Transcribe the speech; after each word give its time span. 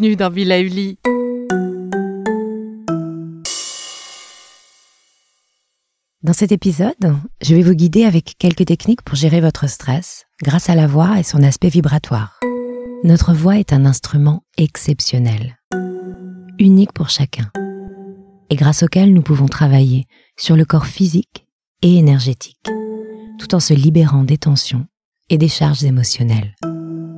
Bienvenue 0.00 0.16
dans. 0.16 0.98
Dans 6.22 6.32
cet 6.32 6.52
épisode, 6.52 6.94
je 7.42 7.54
vais 7.54 7.60
vous 7.60 7.74
guider 7.74 8.04
avec 8.04 8.36
quelques 8.38 8.64
techniques 8.64 9.02
pour 9.02 9.16
gérer 9.16 9.42
votre 9.42 9.68
stress 9.68 10.24
grâce 10.42 10.70
à 10.70 10.74
la 10.74 10.86
voix 10.86 11.18
et 11.18 11.22
son 11.22 11.42
aspect 11.42 11.68
vibratoire. 11.68 12.40
Notre 13.04 13.34
voix 13.34 13.58
est 13.58 13.74
un 13.74 13.84
instrument 13.84 14.42
exceptionnel, 14.56 15.58
unique 16.58 16.94
pour 16.94 17.10
chacun, 17.10 17.50
et 18.48 18.56
grâce 18.56 18.82
auquel 18.82 19.12
nous 19.12 19.22
pouvons 19.22 19.48
travailler 19.48 20.06
sur 20.38 20.56
le 20.56 20.64
corps 20.64 20.86
physique 20.86 21.46
et 21.82 21.96
énergétique, 21.96 22.70
tout 23.38 23.54
en 23.54 23.60
se 23.60 23.74
libérant 23.74 24.24
des 24.24 24.38
tensions 24.38 24.86
et 25.28 25.36
des 25.36 25.48
charges 25.48 25.84
émotionnelles. 25.84 26.54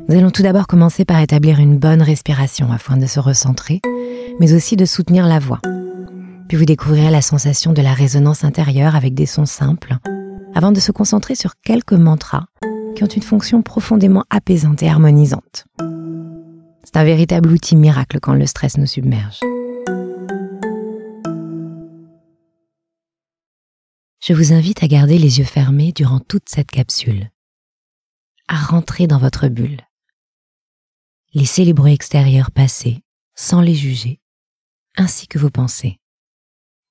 Nous 0.08 0.16
allons 0.16 0.32
tout 0.32 0.42
d'abord 0.42 0.66
commencer 0.66 1.04
par 1.04 1.20
établir 1.20 1.60
une 1.60 1.78
bonne 1.78 2.02
respiration 2.02 2.72
afin 2.72 2.96
de 2.96 3.06
se 3.06 3.20
recentrer, 3.20 3.80
mais 4.40 4.52
aussi 4.52 4.76
de 4.76 4.84
soutenir 4.84 5.26
la 5.26 5.38
voix. 5.38 5.60
Puis 6.48 6.56
vous 6.56 6.64
découvrirez 6.64 7.10
la 7.10 7.22
sensation 7.22 7.72
de 7.72 7.82
la 7.82 7.94
résonance 7.94 8.42
intérieure 8.42 8.96
avec 8.96 9.14
des 9.14 9.26
sons 9.26 9.46
simples, 9.46 9.96
avant 10.54 10.72
de 10.72 10.80
se 10.80 10.90
concentrer 10.90 11.36
sur 11.36 11.56
quelques 11.56 11.92
mantras 11.92 12.46
qui 12.96 13.04
ont 13.04 13.06
une 13.06 13.22
fonction 13.22 13.62
profondément 13.62 14.24
apaisante 14.28 14.82
et 14.82 14.88
harmonisante. 14.88 15.66
C'est 16.82 16.96
un 16.96 17.04
véritable 17.04 17.50
outil 17.50 17.76
miracle 17.76 18.18
quand 18.20 18.34
le 18.34 18.46
stress 18.46 18.78
nous 18.78 18.86
submerge. 18.86 19.38
Je 24.20 24.34
vous 24.34 24.52
invite 24.52 24.82
à 24.82 24.88
garder 24.88 25.16
les 25.16 25.38
yeux 25.38 25.44
fermés 25.44 25.92
durant 25.92 26.18
toute 26.18 26.48
cette 26.48 26.70
capsule, 26.70 27.30
à 28.48 28.56
rentrer 28.56 29.06
dans 29.06 29.18
votre 29.18 29.48
bulle 29.48 29.78
Laissez 31.34 31.64
les 31.64 31.72
bruits 31.72 31.94
extérieurs 31.94 32.50
passer 32.50 33.02
sans 33.34 33.62
les 33.62 33.74
juger, 33.74 34.20
ainsi 34.98 35.26
que 35.26 35.38
vos 35.38 35.48
pensées. 35.48 35.98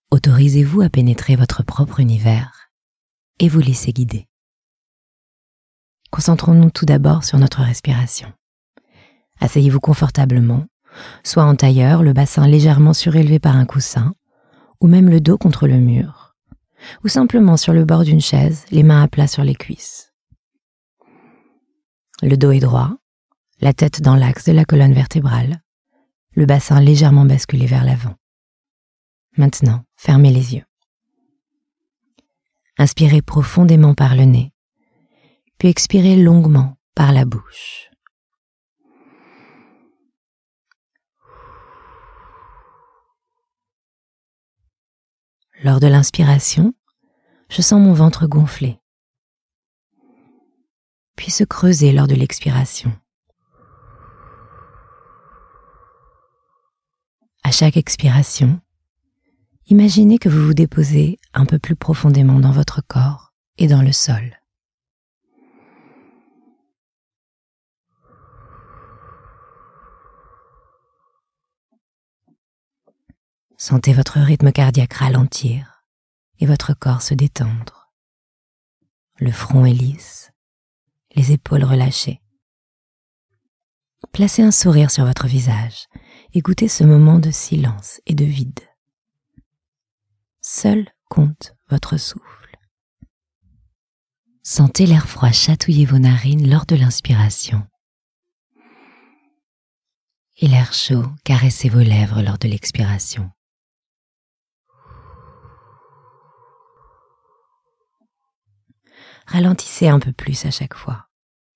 Autorisez-vous 0.09 0.81
à 0.81 0.89
pénétrer 0.89 1.35
votre 1.35 1.61
propre 1.61 1.99
univers 1.99 2.71
et 3.37 3.47
vous 3.47 3.59
laissez 3.59 3.93
guider. 3.93 4.27
Concentrons-nous 6.09 6.71
tout 6.71 6.87
d'abord 6.87 7.23
sur 7.23 7.37
notre 7.37 7.61
respiration. 7.61 8.33
Asseyez-vous 9.39 9.79
confortablement, 9.79 10.65
soit 11.23 11.45
en 11.45 11.55
tailleur, 11.55 12.01
le 12.01 12.13
bassin 12.13 12.47
légèrement 12.47 12.93
surélevé 12.93 13.37
par 13.37 13.55
un 13.55 13.65
coussin, 13.65 14.15
ou 14.79 14.87
même 14.87 15.09
le 15.09 15.21
dos 15.21 15.37
contre 15.37 15.67
le 15.67 15.77
mur, 15.77 16.35
ou 17.03 17.09
simplement 17.09 17.57
sur 17.57 17.73
le 17.73 17.85
bord 17.85 18.03
d'une 18.03 18.21
chaise, 18.21 18.65
les 18.71 18.81
mains 18.81 19.03
à 19.03 19.07
plat 19.07 19.27
sur 19.27 19.43
les 19.43 19.55
cuisses. 19.55 20.13
Le 22.23 22.37
dos 22.37 22.51
est 22.51 22.59
droit, 22.59 22.97
la 23.61 23.73
tête 23.73 24.01
dans 24.01 24.15
l'axe 24.15 24.45
de 24.45 24.51
la 24.51 24.65
colonne 24.65 24.93
vertébrale, 24.93 25.61
le 26.35 26.45
bassin 26.45 26.81
légèrement 26.81 27.25
basculé 27.25 27.67
vers 27.67 27.83
l'avant. 27.83 28.15
Maintenant, 29.37 29.85
fermez 29.95 30.31
les 30.31 30.55
yeux. 30.55 30.65
Inspirez 32.77 33.21
profondément 33.21 33.93
par 33.93 34.15
le 34.15 34.23
nez, 34.23 34.51
puis 35.59 35.69
expirez 35.69 36.15
longuement 36.15 36.75
par 36.95 37.11
la 37.11 37.25
bouche. 37.25 37.89
Lors 45.63 45.79
de 45.79 45.85
l'inspiration, 45.85 46.73
je 47.49 47.61
sens 47.61 47.79
mon 47.79 47.93
ventre 47.93 48.25
gonfler, 48.25 48.79
puis 51.15 51.29
se 51.29 51.43
creuser 51.43 51.91
lors 51.91 52.07
de 52.07 52.15
l'expiration. 52.15 52.91
Chaque 57.51 57.75
expiration, 57.75 58.61
imaginez 59.67 60.19
que 60.19 60.29
vous 60.29 60.41
vous 60.41 60.53
déposez 60.53 61.19
un 61.33 61.45
peu 61.45 61.59
plus 61.59 61.75
profondément 61.75 62.39
dans 62.39 62.53
votre 62.53 62.81
corps 62.81 63.33
et 63.57 63.67
dans 63.67 63.81
le 63.81 63.91
sol. 63.91 64.39
Sentez 73.57 73.91
votre 73.91 74.19
rythme 74.21 74.53
cardiaque 74.53 74.93
ralentir 74.93 75.83
et 76.39 76.45
votre 76.45 76.73
corps 76.73 77.01
se 77.01 77.13
détendre. 77.13 77.91
Le 79.17 79.31
front 79.31 79.65
est 79.65 79.73
lisse, 79.73 80.31
les 81.15 81.33
épaules 81.33 81.65
relâchées. 81.65 82.21
Placez 84.13 84.41
un 84.41 84.51
sourire 84.51 84.89
sur 84.89 85.05
votre 85.05 85.27
visage 85.27 85.87
Écoutez 86.33 86.69
ce 86.69 86.85
moment 86.85 87.19
de 87.19 87.29
silence 87.29 87.99
et 88.05 88.15
de 88.15 88.23
vide. 88.23 88.61
Seul 90.39 90.87
compte 91.09 91.57
votre 91.69 91.97
souffle. 91.97 92.57
Sentez 94.41 94.85
l'air 94.85 95.09
froid 95.09 95.33
chatouiller 95.33 95.83
vos 95.83 95.99
narines 95.99 96.49
lors 96.49 96.65
de 96.65 96.77
l'inspiration 96.77 97.67
et 100.37 100.47
l'air 100.47 100.71
chaud 100.71 101.03
caresser 101.25 101.67
vos 101.67 101.79
lèvres 101.79 102.21
lors 102.21 102.37
de 102.37 102.47
l'expiration. 102.47 103.29
Ralentissez 109.27 109.89
un 109.89 109.99
peu 109.99 110.13
plus 110.13 110.45
à 110.45 110.51
chaque 110.51 110.75
fois. 110.75 111.09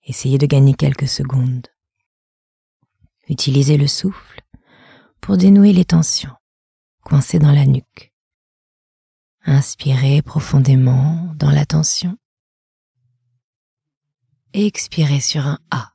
Essayez 0.03 0.37
de 0.37 0.45
gagner 0.45 0.73
quelques 0.73 1.07
secondes. 1.07 1.67
Utilisez 3.29 3.77
le 3.77 3.87
souffle 3.87 4.34
pour 5.25 5.37
dénouer 5.37 5.73
les 5.73 5.85
tensions 5.85 6.35
coincées 7.03 7.39
dans 7.39 7.51
la 7.51 7.65
nuque. 7.65 8.13
Inspirez 9.43 10.21
profondément 10.21 11.33
dans 11.35 11.49
la 11.49 11.65
tension 11.65 12.15
expirez 14.53 15.19
sur 15.19 15.47
un 15.47 15.59
A. 15.71 15.93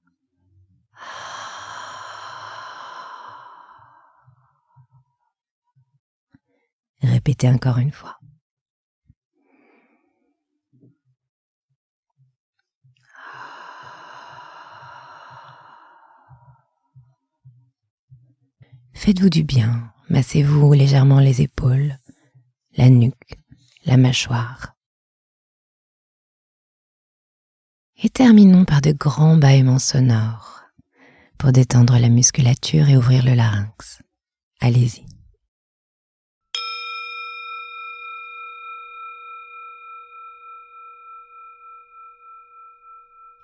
Répétez 7.00 7.48
encore 7.48 7.78
une 7.78 7.92
fois. 7.92 8.19
Faites-vous 18.92 19.30
du 19.30 19.44
bien, 19.44 19.92
massez-vous 20.08 20.72
légèrement 20.72 21.20
les 21.20 21.42
épaules, 21.42 21.98
la 22.76 22.90
nuque, 22.90 23.38
la 23.84 23.96
mâchoire. 23.96 24.74
Et 28.02 28.08
terminons 28.08 28.64
par 28.64 28.80
de 28.80 28.92
grands 28.92 29.36
bâillements 29.36 29.78
sonores 29.78 30.62
pour 31.38 31.52
détendre 31.52 31.98
la 31.98 32.08
musculature 32.08 32.88
et 32.88 32.96
ouvrir 32.96 33.24
le 33.24 33.34
larynx. 33.34 34.02
Allez-y. 34.60 35.04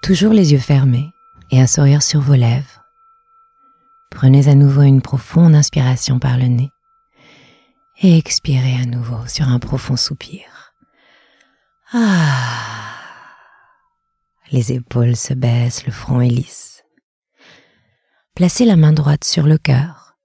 Toujours 0.03 0.33
les 0.33 0.53
yeux 0.53 0.59
fermés 0.59 1.11
et 1.51 1.61
un 1.61 1.67
sourire 1.67 2.03
sur 2.03 2.21
vos 2.21 2.35
lèvres. 2.35 2.86
Prenez 4.17 4.49
à 4.49 4.55
nouveau 4.55 4.81
une 4.81 5.03
profonde 5.03 5.55
inspiration 5.55 6.19
par 6.19 6.39
le 6.39 6.47
nez 6.47 6.71
et 8.01 8.17
expirez 8.17 8.73
à 8.73 8.87
nouveau 8.87 9.27
sur 9.27 9.47
un 9.47 9.59
profond 9.59 9.95
soupir. 9.95 10.73
Ah. 11.93 12.95
les 14.51 14.73
épaules 14.73 15.17
se 15.17 15.35
baissent, 15.35 15.85
le 15.85 15.93
front 15.93 16.23
est 16.23 16.31
lisse. 16.31 16.83
Placez 18.35 18.65
la 18.65 18.77
main 18.77 18.95
droite 18.95 19.25
sur 19.25 19.47
le 19.47 19.59
cœur 19.59 20.17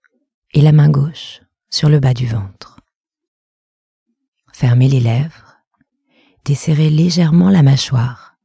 et 0.54 0.62
la 0.62 0.72
main 0.72 0.90
gauche 0.90 1.42
sur 1.70 1.90
le 1.90 2.00
bas 2.00 2.14
du 2.14 2.28
ventre. 2.28 2.80
Fermez 4.54 4.88
les 4.88 5.02
lèvres, 5.02 5.58
desserrez 6.46 6.90
légèrement 6.90 7.50
la 7.50 7.62
mâchoire 7.62 8.38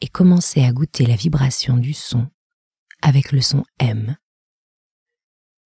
et 0.00 0.08
commencez 0.08 0.64
à 0.64 0.72
goûter 0.72 1.06
la 1.06 1.14
vibration 1.14 1.76
du 1.76 1.92
son 1.92 2.26
avec 3.00 3.30
le 3.30 3.42
son 3.42 3.62
M 3.78 4.16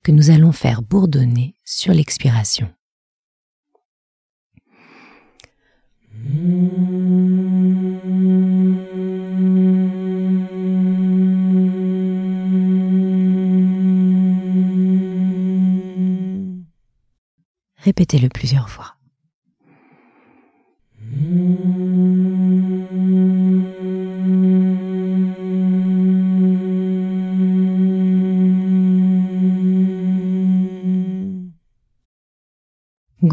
que 0.07 0.13
nous 0.13 0.31
allons 0.31 0.53
faire 0.53 0.83
bourdonner 0.83 1.57
sur 1.65 1.93
l'expiration. 1.93 2.71
Répétez-le 17.79 18.29
plusieurs 18.29 18.71
fois. 18.71 18.95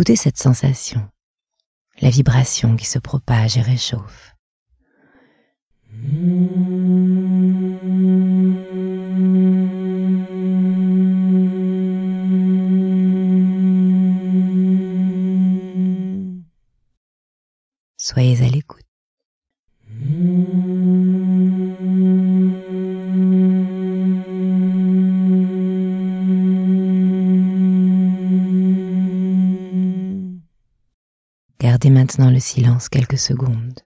Cette 0.05 0.37
sensation, 0.37 1.09
la 2.01 2.09
vibration 2.09 2.75
qui 2.75 2.85
se 2.85 2.99
propage 2.99 3.57
et 3.57 3.61
réchauffe. 3.61 4.35
Soyez 17.97 18.43
à 18.43 18.49
l'écoute. 18.49 18.83
Le 32.19 32.39
silence 32.39 32.89
quelques 32.89 33.17
secondes. 33.17 33.79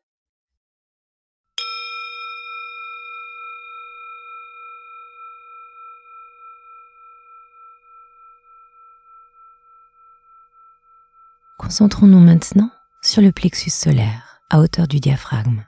Concentrons-nous 11.58 12.20
maintenant 12.20 12.70
sur 13.02 13.22
le 13.22 13.32
plexus 13.32 13.70
solaire 13.70 14.42
à 14.50 14.60
hauteur 14.60 14.88
du 14.88 15.00
diaphragme. 15.00 15.64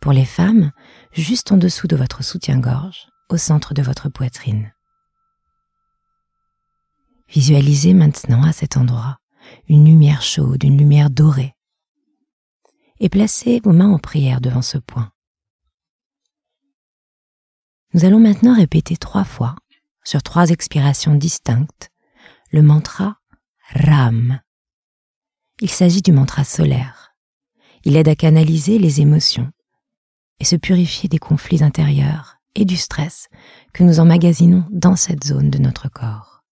Pour 0.00 0.12
les 0.12 0.24
femmes, 0.24 0.72
juste 1.12 1.52
en 1.52 1.58
dessous 1.58 1.86
de 1.86 1.96
votre 1.96 2.24
soutien-gorge, 2.24 3.08
au 3.28 3.36
centre 3.36 3.74
de 3.74 3.82
votre 3.82 4.08
poitrine. 4.08 4.72
Visualisez 7.28 7.92
maintenant 7.92 8.42
à 8.42 8.52
cet 8.52 8.76
endroit 8.78 9.18
une 9.68 9.84
lumière 9.84 10.22
chaude, 10.22 10.64
une 10.64 10.78
lumière 10.78 11.10
dorée. 11.10 11.54
Et 13.00 13.08
placez 13.08 13.60
vos 13.64 13.72
mains 13.72 13.90
en 13.90 13.98
prière 13.98 14.40
devant 14.40 14.62
ce 14.62 14.78
point. 14.78 15.12
Nous 17.94 18.04
allons 18.04 18.20
maintenant 18.20 18.54
répéter 18.56 18.96
trois 18.96 19.24
fois, 19.24 19.56
sur 20.04 20.22
trois 20.22 20.50
expirations 20.50 21.14
distinctes, 21.14 21.90
le 22.50 22.62
mantra 22.62 23.18
Ram. 23.74 24.40
Il 25.60 25.70
s'agit 25.70 26.02
du 26.02 26.12
mantra 26.12 26.44
solaire. 26.44 27.14
Il 27.84 27.96
aide 27.96 28.08
à 28.08 28.14
canaliser 28.14 28.78
les 28.78 29.00
émotions 29.00 29.50
et 30.40 30.44
se 30.44 30.56
purifier 30.56 31.08
des 31.08 31.18
conflits 31.18 31.62
intérieurs 31.62 32.36
et 32.54 32.64
du 32.64 32.76
stress 32.76 33.28
que 33.72 33.82
nous 33.82 34.00
emmagasinons 34.00 34.64
dans 34.70 34.96
cette 34.96 35.24
zone 35.24 35.50
de 35.50 35.58
notre 35.58 35.88
corps. 35.88 36.44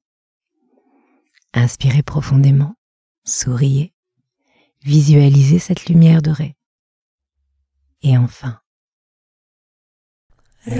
Inspirez 1.53 2.03
profondément 2.03 2.75
souriez, 3.25 3.93
visualisez 4.83 5.59
cette 5.59 5.87
lumière 5.87 6.23
dorée. 6.23 6.57
Et 8.03 8.17
enfin, 8.17 8.61
La 10.67 10.79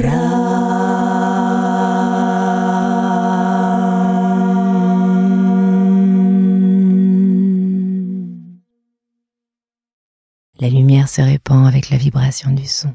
lumière 10.69 11.09
se 11.09 11.23
répand 11.23 11.67
avec 11.67 11.89
la 11.89 11.97
vibration 11.97 12.51
du 12.51 12.67
son. 12.67 12.95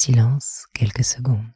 Silence 0.00 0.66
quelques 0.74 1.04
secondes. 1.04 1.52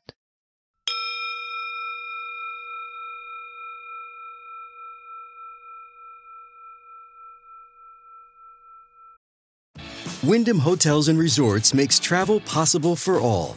Wyndham 10.23 10.59
Hotels 10.59 11.09
and 11.09 11.19
Resorts 11.19 11.75
makes 11.75 11.99
travel 11.99 12.41
possible 12.41 12.97
for 12.97 13.19
all. 13.19 13.57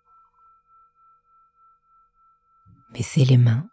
Baissez 2.93 3.25
les 3.25 3.37
mains. 3.37 3.67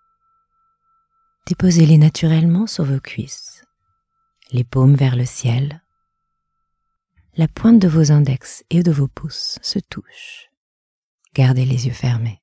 Déposez-les 1.46 1.98
naturellement 1.98 2.66
sur 2.66 2.84
vos 2.84 3.00
cuisses, 3.00 3.64
les 4.52 4.64
paumes 4.64 4.94
vers 4.94 5.16
le 5.16 5.24
ciel. 5.24 5.82
La 7.34 7.48
pointe 7.48 7.78
de 7.78 7.88
vos 7.88 8.12
index 8.12 8.64
et 8.70 8.82
de 8.82 8.92
vos 8.92 9.08
pouces 9.08 9.58
se 9.62 9.78
touchent. 9.78 10.50
Gardez 11.34 11.64
les 11.64 11.86
yeux 11.86 11.92
fermés. 11.92 12.42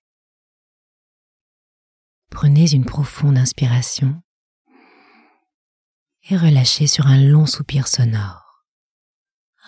Prenez 2.30 2.74
une 2.74 2.86
profonde 2.86 3.38
inspiration 3.38 4.22
et 6.30 6.38
relâchez 6.38 6.88
sur 6.88 7.08
un 7.08 7.22
long 7.22 7.46
soupir 7.46 7.88
sonore. 7.88 8.66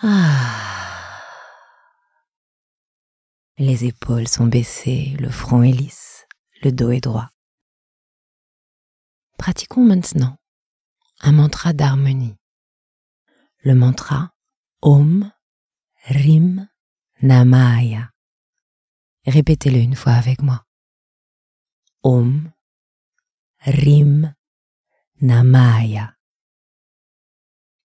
Ah. 0.02 0.68
Les 3.56 3.84
épaules 3.84 4.28
sont 4.28 4.46
baissées, 4.46 5.16
le 5.18 5.30
front 5.30 5.62
est 5.62 5.72
lisse, 5.72 6.17
le 6.62 6.72
dos 6.72 6.90
est 6.90 7.00
droit. 7.00 7.30
Pratiquons 9.38 9.84
maintenant 9.84 10.36
un 11.20 11.32
mantra 11.32 11.72
d'harmonie. 11.72 12.36
Le 13.60 13.74
mantra 13.74 14.32
Om 14.82 15.30
Rim 16.06 16.68
Namaya. 17.22 18.10
Répétez-le 19.26 19.78
une 19.78 19.96
fois 19.96 20.12
avec 20.12 20.42
moi. 20.42 20.64
Om 22.02 22.50
Rim 23.60 24.34
Namaya. 25.20 26.14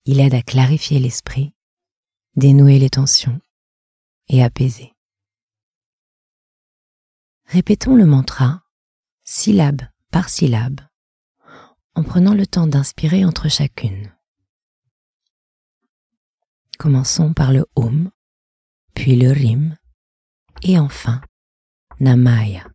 Il 0.05 0.19
aide 0.19 0.35
à 0.35 0.41
clarifier 0.41 0.99
l'esprit, 0.99 1.55
dénouer 2.35 2.77
les 2.77 2.89
tensions 2.89 3.41
et 4.27 4.43
apaiser. 4.43 4.93
Répétons 7.45 7.95
le 7.95 8.05
mantra, 8.05 8.62
syllabe 9.23 9.81
par 10.11 10.29
syllabe, 10.29 10.81
en 11.95 12.03
prenant 12.03 12.33
le 12.33 12.45
temps 12.45 12.67
d'inspirer 12.67 13.25
entre 13.25 13.49
chacune. 13.49 14.13
Commençons 16.77 17.33
par 17.33 17.51
le 17.51 17.65
Om, 17.75 18.11
puis 18.93 19.15
le 19.15 19.31
Rim, 19.31 19.75
et 20.61 20.79
enfin 20.79 21.21
Namaya. 21.99 22.67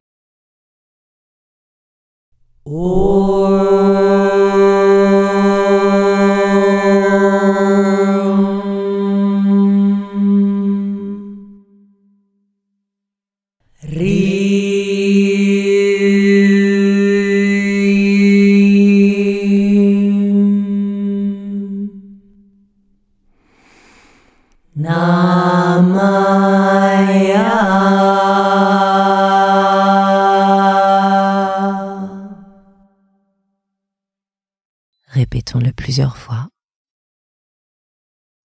Répétons-le 35.48 35.72
plusieurs 35.72 36.18
fois 36.18 36.50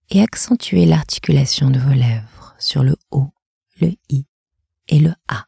et 0.09 0.21
accentuez 0.21 0.85
l'articulation 0.85 1.69
de 1.69 1.77
vos 1.77 1.93
lèvres 1.93 2.55
sur 2.59 2.81
le 2.81 2.95
O, 3.11 3.27
le 3.81 3.91
I 4.09 4.25
et 4.87 4.99
le 4.99 5.13
A. 5.27 5.47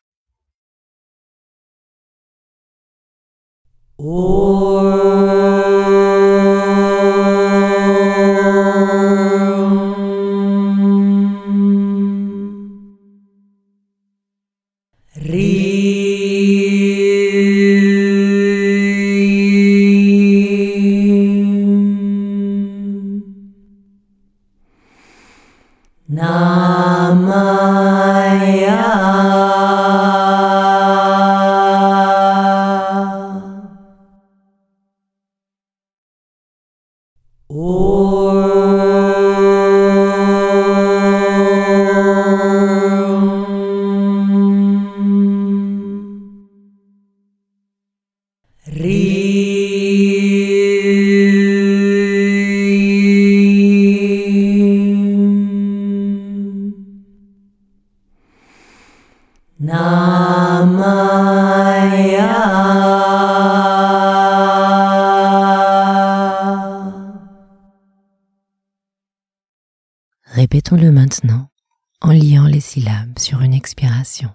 en 72.01 72.11
liant 72.11 72.45
les 72.45 72.59
syllabes 72.59 73.17
sur 73.19 73.41
une 73.41 73.53
expiration. 73.53 74.29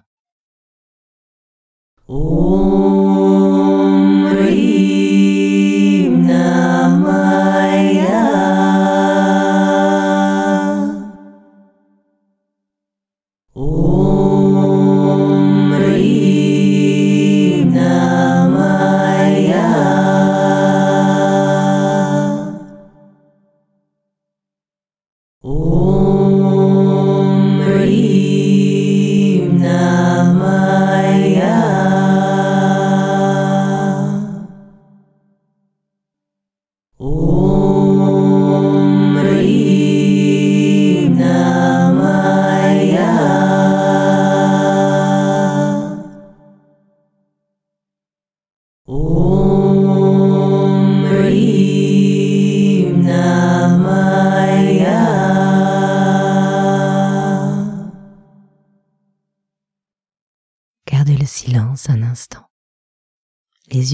Gardez 2.07 2.70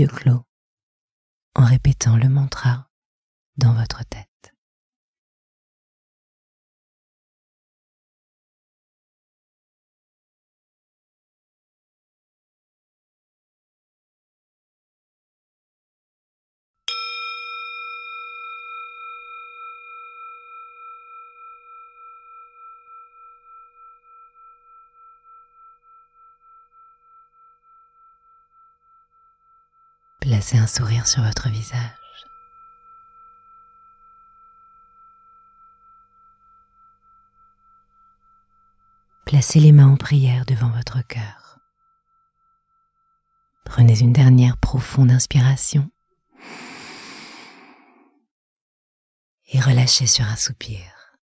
clos, 0.05 0.43
en 1.55 1.65
répétant 1.65 2.17
le 2.17 2.29
mantra 2.29 2.89
dans 3.57 3.73
votre 3.73 4.05
tête. 4.05 4.27
Placez 30.37 30.59
un 30.59 30.67
sourire 30.67 31.07
sur 31.07 31.23
votre 31.23 31.49
visage. 31.49 31.81
Placez 39.25 39.59
les 39.59 39.71
mains 39.71 39.87
en 39.87 39.97
prière 39.97 40.45
devant 40.45 40.69
votre 40.69 41.01
cœur. 41.07 41.57
Prenez 43.65 43.99
une 43.99 44.13
dernière 44.13 44.57
profonde 44.57 45.09
inspiration 45.09 45.89
et 49.47 49.59
relâchez 49.59 50.05
sur 50.05 50.25
un 50.25 50.35
soupir. 50.35 51.17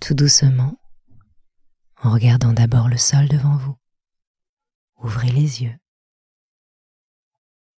Tout 0.00 0.14
doucement, 0.14 0.80
en 2.02 2.10
regardant 2.10 2.54
d'abord 2.54 2.88
le 2.88 2.96
sol 2.96 3.28
devant 3.28 3.58
vous. 3.58 3.76
Ouvrez 4.96 5.30
les 5.30 5.62
yeux 5.62 5.76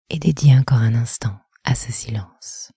et 0.10 0.20
dédiez 0.20 0.56
encore 0.58 0.78
un 0.78 0.96
instant 0.96 1.38
à 1.64 1.76
ce 1.76 1.92
silence. 1.92 2.72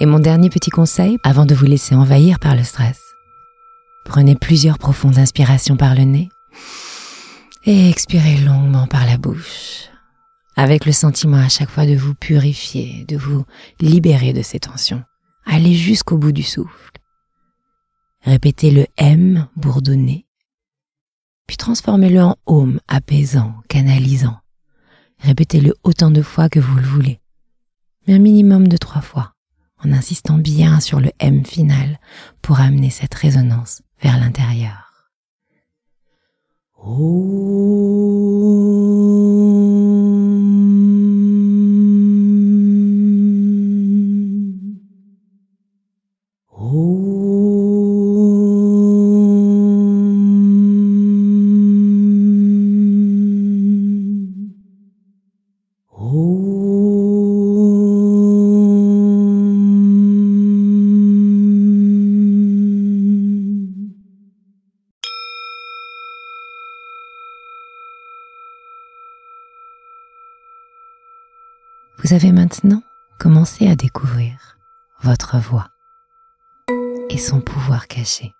Et 0.00 0.06
mon 0.06 0.20
dernier 0.20 0.48
petit 0.48 0.70
conseil, 0.70 1.18
avant 1.24 1.44
de 1.44 1.56
vous 1.56 1.64
laisser 1.64 1.96
envahir 1.96 2.38
par 2.38 2.54
le 2.54 2.62
stress, 2.62 3.00
prenez 4.04 4.36
plusieurs 4.36 4.78
profondes 4.78 5.18
inspirations 5.18 5.76
par 5.76 5.96
le 5.96 6.02
nez 6.02 6.28
et 7.68 7.90
expirez 7.90 8.38
longuement 8.38 8.86
par 8.86 9.04
la 9.04 9.18
bouche, 9.18 9.90
avec 10.56 10.86
le 10.86 10.92
sentiment 10.92 11.36
à 11.36 11.50
chaque 11.50 11.68
fois 11.68 11.84
de 11.84 11.94
vous 11.94 12.14
purifier, 12.14 13.04
de 13.06 13.18
vous 13.18 13.44
libérer 13.78 14.32
de 14.32 14.40
ces 14.40 14.58
tensions. 14.58 15.04
Allez 15.44 15.74
jusqu'au 15.74 16.16
bout 16.16 16.32
du 16.32 16.42
souffle. 16.42 16.92
Répétez 18.22 18.70
le 18.70 18.86
M 18.96 19.46
bourdonné, 19.54 20.26
puis 21.46 21.58
transformez-le 21.58 22.22
en 22.22 22.36
home 22.46 22.80
apaisant, 22.88 23.54
canalisant. 23.68 24.38
Répétez-le 25.18 25.74
autant 25.82 26.10
de 26.10 26.22
fois 26.22 26.48
que 26.48 26.60
vous 26.60 26.76
le 26.76 26.86
voulez, 26.86 27.20
mais 28.06 28.14
un 28.14 28.18
minimum 28.18 28.66
de 28.66 28.78
trois 28.78 29.02
fois, 29.02 29.34
en 29.84 29.92
insistant 29.92 30.38
bien 30.38 30.80
sur 30.80 31.00
le 31.00 31.10
M 31.18 31.44
final 31.44 32.00
pour 32.40 32.60
amener 32.60 32.88
cette 32.88 33.12
résonance 33.12 33.82
vers 34.00 34.18
l'intérieur. 34.18 34.87
Oh. 36.80 38.87
Vous 72.04 72.14
avez 72.14 72.30
maintenant 72.30 72.80
commencé 73.18 73.66
à 73.66 73.74
découvrir 73.74 74.56
votre 75.02 75.36
voix 75.38 75.66
et 77.10 77.18
son 77.18 77.40
pouvoir 77.40 77.88
caché. 77.88 78.30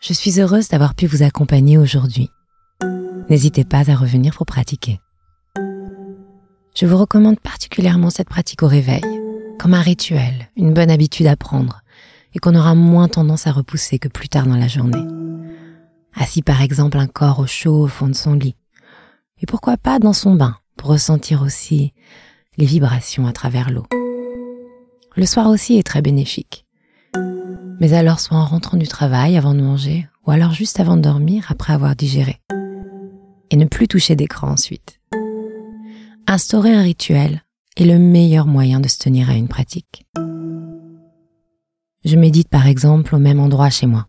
Je 0.00 0.12
suis 0.12 0.38
heureuse 0.38 0.68
d'avoir 0.68 0.94
pu 0.94 1.06
vous 1.06 1.22
accompagner 1.22 1.78
aujourd'hui. 1.78 2.30
N'hésitez 3.30 3.64
pas 3.64 3.90
à 3.90 3.94
revenir 3.96 4.34
pour 4.34 4.44
pratiquer. 4.44 5.00
Je 5.56 6.84
vous 6.84 6.98
recommande 6.98 7.40
particulièrement 7.40 8.10
cette 8.10 8.28
pratique 8.28 8.62
au 8.62 8.68
réveil, 8.68 9.02
comme 9.58 9.72
un 9.72 9.80
rituel, 9.80 10.50
une 10.54 10.74
bonne 10.74 10.90
habitude 10.90 11.26
à 11.26 11.36
prendre, 11.36 11.80
et 12.34 12.38
qu'on 12.38 12.54
aura 12.54 12.74
moins 12.74 13.08
tendance 13.08 13.46
à 13.46 13.52
repousser 13.52 13.98
que 13.98 14.08
plus 14.08 14.28
tard 14.28 14.46
dans 14.46 14.56
la 14.56 14.68
journée. 14.68 15.06
Assis 16.14 16.42
par 16.42 16.60
exemple 16.60 16.98
un 16.98 17.06
corps 17.06 17.38
au 17.38 17.46
chaud 17.46 17.84
au 17.84 17.88
fond 17.88 18.08
de 18.08 18.14
son 18.14 18.34
lit, 18.34 18.56
et 19.40 19.46
pourquoi 19.46 19.78
pas 19.78 19.98
dans 19.98 20.12
son 20.12 20.34
bain, 20.34 20.58
pour 20.76 20.90
ressentir 20.90 21.40
aussi 21.40 21.94
les 22.58 22.66
vibrations 22.66 23.26
à 23.26 23.32
travers 23.32 23.70
l'eau. 23.70 23.86
Le 25.16 25.24
soir 25.24 25.48
aussi 25.48 25.78
est 25.78 25.86
très 25.86 26.02
bénéfique. 26.02 26.66
Mais 27.80 27.94
alors 27.94 28.18
soit 28.18 28.36
en 28.36 28.44
rentrant 28.44 28.76
du 28.76 28.88
travail 28.88 29.36
avant 29.36 29.54
de 29.54 29.62
manger, 29.62 30.08
ou 30.26 30.32
alors 30.32 30.52
juste 30.52 30.80
avant 30.80 30.96
de 30.96 31.02
dormir 31.02 31.46
après 31.48 31.72
avoir 31.72 31.94
digéré. 31.94 32.40
Et 33.50 33.56
ne 33.56 33.64
plus 33.64 33.88
toucher 33.88 34.16
d'écran 34.16 34.50
ensuite. 34.50 35.00
Instaurer 36.26 36.74
un 36.74 36.82
rituel 36.82 37.44
est 37.76 37.84
le 37.84 37.98
meilleur 37.98 38.46
moyen 38.46 38.80
de 38.80 38.88
se 38.88 38.98
tenir 38.98 39.30
à 39.30 39.34
une 39.34 39.48
pratique. 39.48 40.04
Je 42.04 42.16
médite 42.16 42.48
par 42.48 42.66
exemple 42.66 43.14
au 43.14 43.18
même 43.18 43.40
endroit 43.40 43.70
chez 43.70 43.86
moi, 43.86 44.08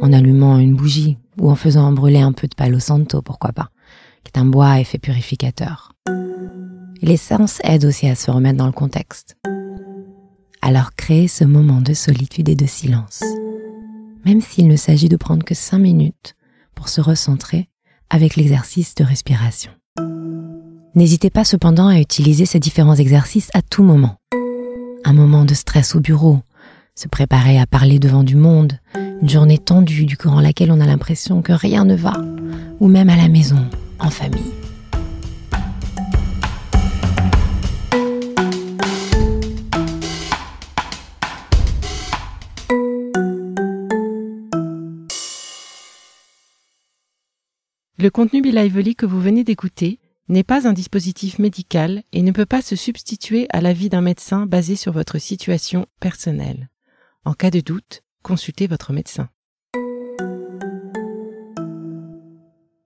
en 0.00 0.12
allumant 0.12 0.58
une 0.58 0.74
bougie 0.74 1.16
ou 1.40 1.50
en 1.50 1.54
faisant 1.54 1.92
brûler 1.92 2.20
un 2.20 2.32
peu 2.32 2.48
de 2.48 2.54
palo 2.54 2.80
santo, 2.80 3.22
pourquoi 3.22 3.52
pas, 3.52 3.70
qui 4.24 4.32
est 4.34 4.38
un 4.38 4.44
bois 4.44 4.68
à 4.68 4.80
effet 4.80 4.98
purificateur. 4.98 5.92
L'essence 7.00 7.60
aide 7.62 7.84
aussi 7.84 8.08
à 8.08 8.14
se 8.14 8.30
remettre 8.30 8.58
dans 8.58 8.66
le 8.66 8.72
contexte. 8.72 9.36
Alors 10.62 10.94
créez 10.96 11.28
ce 11.28 11.44
moment 11.44 11.80
de 11.80 11.94
solitude 11.94 12.48
et 12.48 12.56
de 12.56 12.66
silence, 12.66 13.22
même 14.24 14.40
s'il 14.40 14.66
ne 14.66 14.76
s'agit 14.76 15.08
de 15.08 15.16
prendre 15.16 15.44
que 15.44 15.54
cinq 15.54 15.78
minutes 15.78 16.34
pour 16.74 16.88
se 16.88 17.00
recentrer 17.00 17.68
avec 18.10 18.36
l'exercice 18.36 18.94
de 18.96 19.04
respiration. 19.04 19.70
N'hésitez 20.94 21.30
pas 21.30 21.44
cependant 21.44 21.86
à 21.86 22.00
utiliser 22.00 22.46
ces 22.46 22.58
différents 22.58 22.96
exercices 22.96 23.50
à 23.54 23.62
tout 23.62 23.84
moment. 23.84 24.16
Un 25.04 25.12
moment 25.12 25.44
de 25.44 25.54
stress 25.54 25.94
au 25.94 26.00
bureau, 26.00 26.40
se 26.96 27.06
préparer 27.06 27.60
à 27.60 27.66
parler 27.66 28.00
devant 28.00 28.24
du 28.24 28.34
monde, 28.34 28.72
une 29.22 29.28
journée 29.28 29.58
tendue 29.58 30.04
durant 30.04 30.40
laquelle 30.40 30.72
on 30.72 30.80
a 30.80 30.86
l'impression 30.86 31.42
que 31.42 31.52
rien 31.52 31.84
ne 31.84 31.94
va, 31.94 32.20
ou 32.80 32.88
même 32.88 33.08
à 33.08 33.16
la 33.16 33.28
maison, 33.28 33.64
en 34.00 34.10
famille. 34.10 34.57
Le 48.00 48.10
contenu 48.10 48.40
Bilively 48.42 48.94
que 48.94 49.06
vous 49.06 49.20
venez 49.20 49.42
d'écouter 49.42 49.98
n'est 50.28 50.44
pas 50.44 50.68
un 50.68 50.72
dispositif 50.72 51.40
médical 51.40 52.04
et 52.12 52.22
ne 52.22 52.30
peut 52.30 52.46
pas 52.46 52.62
se 52.62 52.76
substituer 52.76 53.48
à 53.50 53.60
l'avis 53.60 53.88
d'un 53.88 54.02
médecin 54.02 54.46
basé 54.46 54.76
sur 54.76 54.92
votre 54.92 55.18
situation 55.18 55.86
personnelle. 55.98 56.68
En 57.24 57.34
cas 57.34 57.50
de 57.50 57.58
doute, 57.58 58.04
consultez 58.22 58.68
votre 58.68 58.92
médecin. 58.92 59.30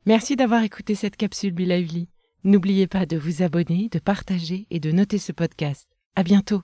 Merci 0.06 0.34
d'avoir 0.34 0.62
écouté 0.62 0.94
cette 0.94 1.16
capsule 1.16 1.52
Bilively. 1.52 2.08
N'oubliez 2.44 2.86
pas 2.86 3.04
de 3.04 3.18
vous 3.18 3.42
abonner, 3.42 3.90
de 3.92 3.98
partager 3.98 4.66
et 4.70 4.80
de 4.80 4.92
noter 4.92 5.18
ce 5.18 5.32
podcast. 5.32 5.90
À 6.16 6.22
bientôt. 6.22 6.62